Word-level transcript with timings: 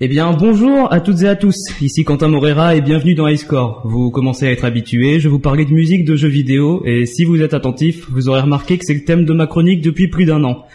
Eh 0.00 0.06
bien, 0.06 0.32
bonjour 0.32 0.92
à 0.92 1.00
toutes 1.00 1.22
et 1.22 1.26
à 1.26 1.34
tous. 1.34 1.56
Ici 1.82 2.04
Quentin 2.04 2.28
Morera 2.28 2.76
et 2.76 2.80
bienvenue 2.80 3.16
dans 3.16 3.24
Highscore. 3.24 3.82
Vous 3.84 4.12
commencez 4.12 4.46
à 4.46 4.52
être 4.52 4.64
habitués, 4.64 5.18
je 5.18 5.28
vous 5.28 5.40
parlais 5.40 5.64
de 5.64 5.72
musique, 5.72 6.04
de 6.04 6.14
jeux 6.14 6.28
vidéo 6.28 6.84
et 6.84 7.04
si 7.04 7.24
vous 7.24 7.42
êtes 7.42 7.52
attentif, 7.52 8.08
vous 8.08 8.28
aurez 8.28 8.42
remarqué 8.42 8.78
que 8.78 8.84
c'est 8.84 8.94
le 8.94 9.02
thème 9.02 9.24
de 9.24 9.32
ma 9.32 9.48
chronique 9.48 9.80
depuis 9.80 10.06
plus 10.06 10.24
d'un 10.24 10.44
an. 10.44 10.66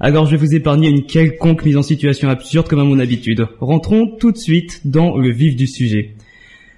Alors 0.00 0.24
je 0.24 0.30
vais 0.30 0.38
vous 0.38 0.54
épargner 0.54 0.88
une 0.88 1.04
quelconque 1.04 1.66
mise 1.66 1.76
en 1.76 1.82
situation 1.82 2.30
absurde 2.30 2.68
comme 2.68 2.78
à 2.78 2.84
mon 2.84 2.98
habitude. 2.98 3.48
Rentrons 3.60 4.06
tout 4.18 4.32
de 4.32 4.38
suite 4.38 4.80
dans 4.86 5.18
le 5.18 5.30
vif 5.30 5.56
du 5.56 5.66
sujet. 5.66 6.12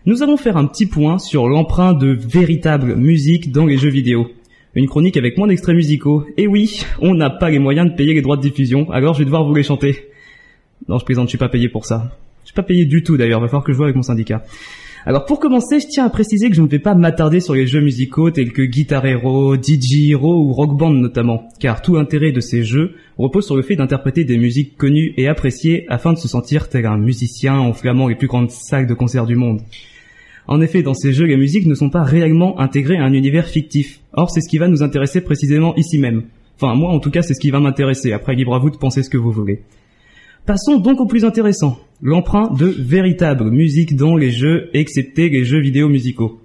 Nous 0.05 0.25
allons 0.25 0.37
faire 0.37 0.57
un 0.57 0.67
petit 0.67 0.87
point 0.87 1.21
sur 1.21 1.47
l'emprunt 1.47 1.93
de 1.93 2.09
véritable 2.09 2.97
musique 2.97 3.53
dans 3.53 3.65
les 3.65 3.79
jeux 3.79 3.91
vidéo. 3.91 4.27
Une 4.75 4.89
chronique 4.89 5.17
avec 5.17 5.39
moins 5.39 5.47
d'extraits 5.47 5.77
musicaux. 5.77 6.25
Et 6.37 6.49
oui, 6.49 6.81
on 7.01 7.15
n'a 7.15 7.31
pas 7.31 7.49
les 7.49 7.61
moyens 7.61 7.89
de 7.89 7.95
payer 7.95 8.13
les 8.13 8.23
droits 8.23 8.39
de 8.39 8.43
diffusion, 8.43 8.91
alors 8.91 9.15
je 9.15 9.21
vais 9.21 9.25
devoir 9.25 9.47
vous 9.47 9.55
les 9.55 9.63
chanter. 9.63 10.12
Non, 10.89 10.99
je 10.99 11.05
plaisante, 11.05 11.27
je 11.27 11.31
suis 11.31 11.39
pas 11.39 11.49
payé 11.49 11.69
pour 11.69 11.87
ça. 11.87 12.11
Je 12.43 12.49
suis 12.49 12.55
pas 12.55 12.63
payé 12.63 12.85
du 12.85 13.03
tout 13.03 13.17
d'ailleurs, 13.17 13.41
va 13.41 13.47
falloir 13.47 13.65
que 13.65 13.73
je 13.73 13.77
vois 13.77 13.87
avec 13.87 13.97
mon 13.97 14.03
syndicat. 14.03 14.43
Alors 15.05 15.27
pour 15.27 15.41
commencer, 15.41 15.81
je 15.81 15.89
tiens 15.89 16.05
à 16.05 16.11
préciser 16.11 16.49
que 16.49 16.55
je 16.55 16.63
ne 16.63 16.69
vais 16.69 16.79
pas 16.79 16.95
m'attarder 16.95 17.41
sur 17.41 17.55
les 17.55 17.67
jeux 17.67 17.81
musicaux 17.81 18.31
tels 18.31 18.53
que 18.53 18.63
Guitar 18.63 19.05
Hero, 19.05 19.57
DJ 19.57 20.11
Hero 20.11 20.45
ou 20.45 20.53
Rock 20.53 20.77
Band 20.77 20.91
notamment, 20.91 21.49
car 21.59 21.83
tout 21.83 21.97
intérêt 21.97 22.31
de 22.31 22.41
ces 22.41 22.63
jeux 22.63 22.95
repose 23.19 23.45
sur 23.45 23.57
le 23.57 23.63
fait 23.63 23.75
d'interpréter 23.75 24.25
des 24.25 24.39
musiques 24.39 24.77
connues 24.77 25.13
et 25.17 25.27
appréciées 25.27 25.87
afin 25.89 26.13
de 26.13 26.19
se 26.19 26.29
sentir 26.29 26.69
tel 26.69 26.87
un 26.87 26.99
musicien 26.99 27.59
enflammant 27.59 28.07
les 28.07 28.15
plus 28.15 28.29
grandes 28.29 28.53
salles 28.53 28.87
de 28.87 28.95
concert 28.95 29.27
du 29.27 29.35
monde. 29.35 29.61
En 30.47 30.61
effet, 30.61 30.83
dans 30.83 30.95
ces 30.95 31.13
jeux, 31.13 31.27
les 31.27 31.37
musiques 31.37 31.67
ne 31.67 31.75
sont 31.75 31.91
pas 31.91 32.05
réellement 32.05 32.61
intégrées 32.61 32.99
à 32.99 33.05
un 33.05 33.13
univers 33.13 33.49
fictif. 33.49 34.01
Or, 34.13 34.31
c'est 34.31 34.41
ce 34.41 34.49
qui 34.49 34.59
va 34.59 34.69
nous 34.69 34.85
intéresser 34.85 35.21
précisément 35.21 35.75
ici 35.75 35.99
même. 35.99 36.25
Enfin, 36.57 36.77
moi 36.77 36.91
en 36.91 37.01
tout 37.01 37.11
cas, 37.11 37.23
c'est 37.23 37.35
ce 37.35 37.41
qui 37.41 37.51
va 37.51 37.59
m'intéresser. 37.59 38.13
Après, 38.13 38.37
libre 38.37 38.55
à 38.55 38.61
vous 38.61 38.71
de 38.71 38.77
penser 38.77 39.03
ce 39.03 39.11
que 39.11 39.19
vous 39.19 39.33
voulez. 39.33 39.63
Passons 40.45 40.79
donc 40.79 41.01
au 41.01 41.07
plus 41.07 41.25
intéressant, 41.25 41.79
l'emprunt 42.03 42.53
de 42.53 42.67
véritable 42.67 43.49
musique 43.53 43.95
dans 43.95 44.17
les 44.17 44.33
jeux, 44.33 44.71
excepté 44.75 45.29
les 45.29 45.45
jeux 45.45 45.61
vidéo 45.61 45.89
musicaux. 45.89 46.41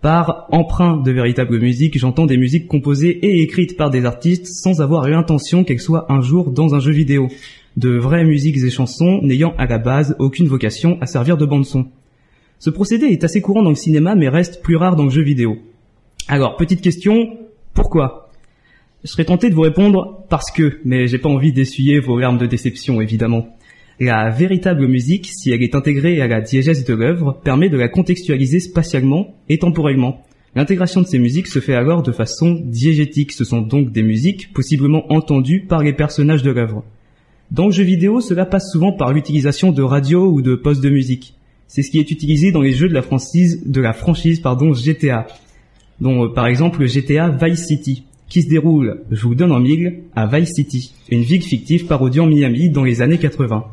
Par 0.00 0.48
emprunt 0.50 0.96
de 0.96 1.12
véritable 1.12 1.60
musique, 1.60 1.96
j'entends 1.96 2.26
des 2.26 2.38
musiques 2.38 2.66
composées 2.66 3.24
et 3.24 3.42
écrites 3.42 3.76
par 3.76 3.90
des 3.90 4.04
artistes 4.04 4.46
sans 4.48 4.80
avoir 4.80 5.08
l'intention 5.08 5.62
qu'elles 5.62 5.78
soient 5.78 6.12
un 6.12 6.22
jour 6.22 6.50
dans 6.50 6.74
un 6.74 6.80
jeu 6.80 6.90
vidéo. 6.90 7.28
De 7.76 7.96
vraies 7.96 8.24
musiques 8.24 8.56
et 8.56 8.68
chansons 8.68 9.20
n'ayant 9.22 9.54
à 9.58 9.66
la 9.66 9.78
base 9.78 10.16
aucune 10.18 10.48
vocation 10.48 10.98
à 11.00 11.06
servir 11.06 11.36
de 11.36 11.46
bande-son. 11.46 11.86
Ce 12.58 12.70
procédé 12.70 13.06
est 13.06 13.22
assez 13.22 13.40
courant 13.40 13.62
dans 13.62 13.70
le 13.70 13.76
cinéma 13.76 14.16
mais 14.16 14.28
reste 14.28 14.60
plus 14.60 14.74
rare 14.74 14.96
dans 14.96 15.04
le 15.04 15.10
jeu 15.10 15.22
vidéo. 15.22 15.58
Alors, 16.26 16.56
petite 16.56 16.80
question, 16.80 17.36
pourquoi? 17.74 18.25
Je 19.06 19.12
serais 19.12 19.24
tenté 19.24 19.50
de 19.50 19.54
vous 19.54 19.60
répondre 19.60 20.24
parce 20.28 20.50
que, 20.50 20.80
mais 20.84 21.06
j'ai 21.06 21.18
pas 21.18 21.28
envie 21.28 21.52
d'essuyer 21.52 22.00
vos 22.00 22.18
larmes 22.18 22.38
de 22.38 22.46
déception, 22.46 23.00
évidemment. 23.00 23.46
La 24.00 24.30
véritable 24.30 24.88
musique, 24.88 25.30
si 25.32 25.52
elle 25.52 25.62
est 25.62 25.76
intégrée 25.76 26.20
à 26.20 26.26
la 26.26 26.40
diégèse 26.40 26.84
de 26.84 26.92
l'œuvre, 26.92 27.40
permet 27.44 27.68
de 27.68 27.76
la 27.76 27.86
contextualiser 27.86 28.58
spatialement 28.58 29.36
et 29.48 29.58
temporellement. 29.58 30.24
L'intégration 30.56 31.02
de 31.02 31.06
ces 31.06 31.20
musiques 31.20 31.46
se 31.46 31.60
fait 31.60 31.74
alors 31.74 32.02
de 32.02 32.10
façon 32.10 32.60
diégétique. 32.64 33.30
Ce 33.30 33.44
sont 33.44 33.60
donc 33.60 33.92
des 33.92 34.02
musiques 34.02 34.52
possiblement 34.52 35.04
entendues 35.12 35.60
par 35.68 35.84
les 35.84 35.92
personnages 35.92 36.42
de 36.42 36.50
l'œuvre. 36.50 36.82
Dans 37.52 37.66
le 37.66 37.72
jeu 37.72 37.84
vidéo, 37.84 38.20
cela 38.20 38.44
passe 38.44 38.72
souvent 38.72 38.90
par 38.90 39.12
l'utilisation 39.12 39.70
de 39.70 39.82
radio 39.82 40.26
ou 40.26 40.42
de 40.42 40.56
postes 40.56 40.82
de 40.82 40.90
musique. 40.90 41.34
C'est 41.68 41.82
ce 41.82 41.92
qui 41.92 42.00
est 42.00 42.10
utilisé 42.10 42.50
dans 42.50 42.62
les 42.62 42.72
jeux 42.72 42.88
de 42.88 43.80
la 43.80 43.92
franchise, 43.92 44.40
pardon, 44.40 44.72
GTA, 44.72 45.28
dont 46.00 46.24
euh, 46.24 46.28
par 46.34 46.48
exemple 46.48 46.80
le 46.80 46.88
GTA 46.88 47.28
Vice 47.28 47.66
City 47.66 48.02
qui 48.28 48.42
se 48.42 48.48
déroule, 48.48 49.02
je 49.10 49.22
vous 49.22 49.34
donne 49.34 49.52
en 49.52 49.60
mille, 49.60 50.02
à 50.14 50.26
Vice 50.26 50.52
City, 50.54 50.94
une 51.10 51.22
ville 51.22 51.42
fictive 51.42 51.86
parodiant 51.86 52.26
Miami 52.26 52.70
dans 52.70 52.84
les 52.84 53.02
années 53.02 53.18
80. 53.18 53.64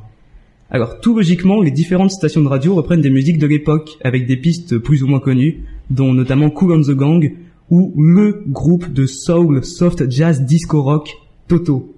Alors 0.70 1.00
tout 1.02 1.16
logiquement, 1.16 1.62
les 1.62 1.72
différentes 1.72 2.12
stations 2.12 2.42
de 2.42 2.48
radio 2.48 2.76
reprennent 2.76 3.02
des 3.02 3.10
musiques 3.10 3.38
de 3.38 3.48
l'époque, 3.48 3.98
avec 4.04 4.28
des 4.28 4.38
pistes 4.38 4.78
plus 4.78 5.04
ou 5.04 5.08
moins 5.08 5.20
connues, 5.20 5.64
dont 5.90 6.14
notamment 6.14 6.50
Cool 6.50 6.72
on 6.74 6.82
the 6.82 6.96
Gang, 6.96 7.34
ou 7.70 7.94
le 7.98 8.44
groupe 8.48 8.92
de 8.92 9.06
soul, 9.06 9.64
soft 9.64 10.10
jazz, 10.10 10.42
disco 10.44 10.82
rock, 10.82 11.12
Toto. 11.48 11.96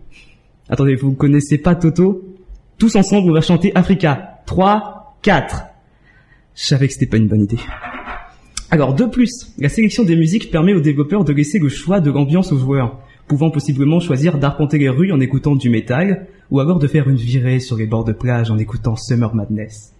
Attendez, 0.70 0.96
vous 0.96 1.14
connaissez 1.14 1.58
pas 1.58 1.76
Toto? 1.76 2.24
Tous 2.78 2.96
ensemble, 2.96 3.30
on 3.30 3.34
va 3.34 3.42
chanter 3.42 3.72
Africa. 3.76 4.42
3, 4.46 5.18
4. 5.22 5.66
Je 6.56 6.66
savais 6.66 6.88
que 6.88 6.94
c'était 6.94 7.06
pas 7.06 7.18
une 7.18 7.28
bonne 7.28 7.44
idée. 7.44 7.60
Alors 8.76 8.94
de 8.94 9.06
plus, 9.06 9.54
la 9.58 9.70
sélection 9.70 10.04
des 10.04 10.18
musiques 10.18 10.52
permet 10.52 10.74
aux 10.74 10.82
développeurs 10.82 11.24
de 11.24 11.32
laisser 11.32 11.60
le 11.60 11.70
choix 11.70 12.02
de 12.02 12.12
l'ambiance 12.12 12.52
aux 12.52 12.58
joueurs, 12.58 13.00
pouvant 13.26 13.50
possiblement 13.50 14.02
choisir 14.02 14.38
d'arpenter 14.38 14.78
les 14.78 14.90
rues 14.90 15.14
en 15.14 15.22
écoutant 15.22 15.56
du 15.56 15.70
métal, 15.70 16.28
ou 16.52 16.60
alors 16.60 16.78
de 16.78 16.88
faire 16.90 17.10
une 17.10 17.16
virée 17.16 17.62
sur 17.62 17.78
les 17.78 17.86
bords 17.86 18.04
de 18.04 18.12
plage 18.12 18.52
en 18.52 18.58
écoutant 18.58 18.98
Summer 18.98 19.34
Madness. 19.34 19.94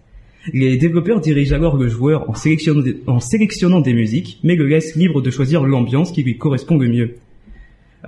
Les 0.52 0.76
développeurs 0.76 1.22
dirigent 1.22 1.54
alors 1.54 1.78
le 1.78 1.88
joueur 1.88 2.28
en 2.28 2.34
sélectionnant, 2.34 3.80
des, 3.80 3.94
musiques, 3.94 4.40
mais 4.44 4.56
le 4.56 4.66
laissent 4.66 4.94
libre 4.94 5.22
de 5.22 5.30
choisir 5.30 5.64
l'ambiance 5.64 6.12
qui 6.12 6.22
lui 6.22 6.36
correspond 6.36 6.76
le 6.76 6.88
mieux. 6.88 7.14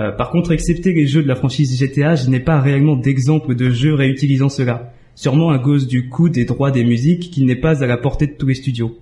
Euh, 0.00 0.12
par 0.12 0.30
contre, 0.30 0.52
excepté 0.52 0.92
les 0.92 1.06
jeux 1.06 1.22
de 1.22 1.28
la 1.28 1.34
franchise 1.36 1.80
GTA, 1.80 2.14
je 2.14 2.28
n'ai 2.28 2.40
pas 2.40 2.60
réellement 2.60 2.96
d'exemple 2.96 3.54
de 3.54 3.70
jeux 3.70 3.94
réutilisant 3.94 4.50
cela, 4.50 4.92
sûrement 5.14 5.48
à 5.48 5.58
cause 5.58 5.86
du 5.86 6.10
coût 6.10 6.28
des 6.28 6.44
droits 6.44 6.70
des 6.70 6.84
musiques 6.84 7.30
qui 7.30 7.42
n'est 7.42 7.56
pas 7.56 7.82
à 7.82 7.86
la 7.86 7.96
portée 7.96 8.26
de 8.26 8.32
tous 8.32 8.48
les 8.48 8.54
studios. 8.54 8.98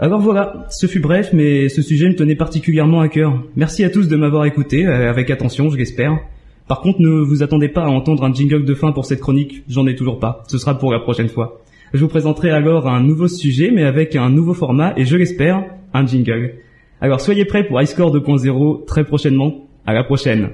Alors 0.00 0.20
voilà, 0.20 0.66
ce 0.70 0.86
fut 0.86 1.00
bref, 1.00 1.30
mais 1.32 1.68
ce 1.68 1.82
sujet 1.82 2.08
me 2.08 2.14
tenait 2.14 2.36
particulièrement 2.36 3.00
à 3.00 3.08
cœur. 3.08 3.42
Merci 3.56 3.82
à 3.82 3.90
tous 3.90 4.06
de 4.06 4.14
m'avoir 4.14 4.44
écouté, 4.44 4.86
euh, 4.86 5.10
avec 5.10 5.28
attention, 5.28 5.70
je 5.70 5.76
l'espère. 5.76 6.20
Par 6.68 6.80
contre, 6.82 7.00
ne 7.00 7.20
vous 7.20 7.42
attendez 7.42 7.68
pas 7.68 7.82
à 7.82 7.88
entendre 7.88 8.22
un 8.22 8.32
jingle 8.32 8.64
de 8.64 8.74
fin 8.74 8.92
pour 8.92 9.06
cette 9.06 9.18
chronique, 9.18 9.64
j'en 9.68 9.88
ai 9.88 9.96
toujours 9.96 10.20
pas. 10.20 10.44
Ce 10.46 10.56
sera 10.56 10.78
pour 10.78 10.92
la 10.92 11.00
prochaine 11.00 11.28
fois. 11.28 11.62
Je 11.92 11.98
vous 11.98 12.08
présenterai 12.08 12.50
alors 12.50 12.86
un 12.86 13.02
nouveau 13.02 13.26
sujet, 13.26 13.72
mais 13.74 13.82
avec 13.82 14.14
un 14.14 14.30
nouveau 14.30 14.54
format, 14.54 14.94
et 14.96 15.04
je 15.04 15.16
l'espère, 15.16 15.64
un 15.92 16.06
jingle. 16.06 16.54
Alors 17.00 17.20
soyez 17.20 17.44
prêts 17.44 17.66
pour 17.66 17.82
iScore 17.82 18.14
2.0 18.14 18.84
très 18.84 19.02
prochainement. 19.02 19.66
À 19.84 19.94
la 19.94 20.04
prochaine. 20.04 20.50